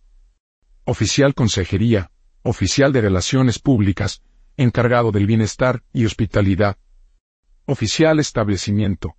Oficial 0.85 1.33
Consejería, 1.33 2.11
Oficial 2.43 2.93
de 2.93 3.01
Relaciones 3.03 3.61
Públicas, 3.61 4.21
encargado 4.57 5.13
del 5.13 5.27
bienestar 5.27 5.85
y 5.93 6.07
hospitalidad. 6.07 6.77
Oficial 7.67 8.19
Establecimiento. 8.19 9.15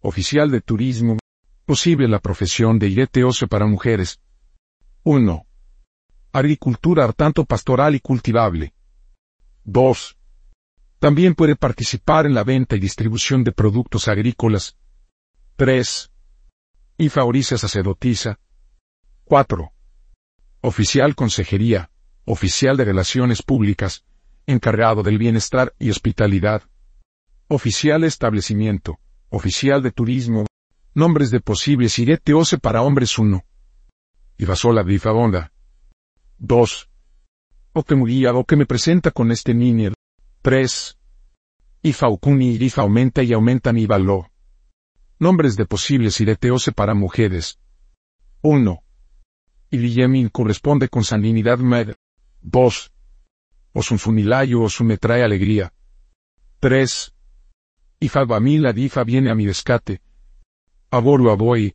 Oficial 0.00 0.50
de 0.50 0.60
Turismo. 0.60 1.16
Posible 1.64 2.06
la 2.06 2.18
profesión 2.18 2.78
de 2.78 2.88
IETOSE 2.90 3.46
para 3.46 3.64
mujeres. 3.64 4.20
1. 5.04 5.46
Agricultura 6.32 7.10
tanto 7.14 7.46
pastoral 7.46 7.94
y 7.94 8.00
cultivable. 8.00 8.74
2. 9.64 10.18
También 10.98 11.34
puede 11.34 11.56
participar 11.56 12.26
en 12.26 12.34
la 12.34 12.44
venta 12.44 12.76
y 12.76 12.78
distribución 12.78 13.42
de 13.42 13.52
productos 13.52 14.06
agrícolas. 14.06 14.76
3. 15.56 16.10
Y 16.98 17.08
favoriza 17.08 17.56
sacerdotisa. 17.56 18.38
4. 19.24 19.72
Oficial 20.62 21.14
Consejería, 21.14 21.90
Oficial 22.26 22.76
de 22.76 22.84
Relaciones 22.84 23.42
Públicas, 23.42 24.04
encargado 24.46 25.02
del 25.02 25.16
bienestar 25.16 25.74
y 25.78 25.88
hospitalidad. 25.88 26.64
Oficial 27.48 28.04
Establecimiento, 28.04 29.00
Oficial 29.30 29.82
de 29.82 29.90
Turismo, 29.90 30.44
nombres 30.92 31.30
de 31.30 31.40
posibles 31.40 31.98
ose 32.34 32.58
para 32.58 32.82
hombres 32.82 33.18
1. 33.18 33.42
Ivasola 34.36 34.82
Bifabonda. 34.82 35.50
2. 36.36 36.90
O 37.72 37.82
que 37.82 37.94
guía 37.94 38.34
o 38.34 38.44
que 38.44 38.56
me 38.56 38.66
presenta 38.66 39.12
con 39.12 39.32
este 39.32 39.54
niño. 39.54 39.94
3. 40.42 40.98
Ifaukuni 41.84 42.56
y 42.56 42.64
Ifa 42.66 42.82
aumenta 42.82 43.22
y 43.22 43.32
aumenta 43.32 43.72
mi 43.72 43.86
valor. 43.86 44.30
Nombres 45.18 45.56
de 45.56 45.64
posibles 45.64 46.20
ose 46.50 46.72
para 46.72 46.92
mujeres. 46.92 47.58
1 48.42 48.84
y 49.70 49.78
Guillemin 49.78 50.28
corresponde 50.28 50.88
con 50.88 51.04
sanguinidad 51.04 51.58
med. 51.58 51.96
2. 52.42 52.92
Osunfunilayo 53.72 54.62
Osun 54.62 54.88
me 54.88 54.96
trae 54.96 55.22
alegría. 55.22 55.72
3. 56.60 57.14
Ifa 58.00 58.24
Bamila 58.24 58.72
Difa 58.72 59.04
viene 59.04 59.30
a 59.30 59.34
mi 59.34 59.46
descate. 59.46 60.00
Aboru 60.90 61.30
Aboy, 61.30 61.74